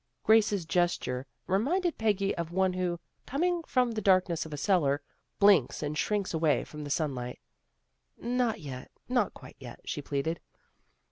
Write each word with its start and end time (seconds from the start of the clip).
Grace's 0.23 0.65
gesture 0.65 1.27
reminded 1.45 1.95
Peggy 1.95 2.35
of 2.35 2.49
one 2.51 2.73
who, 2.73 2.99
coming 3.27 3.61
from 3.67 3.91
the 3.91 4.01
darkness 4.01 4.47
of 4.47 4.51
a 4.51 4.57
cellar, 4.57 4.99
blinks 5.37 5.83
and 5.83 5.95
shrinks 5.95 6.33
away 6.33 6.63
from 6.63 6.83
the 6.83 6.89
sunshine." 6.89 7.37
Not 8.17 8.59
yet. 8.61 8.89
Not 9.07 9.35
quite 9.35 9.57
yet," 9.59 9.79
she 9.85 10.01
pleaded. 10.01 10.39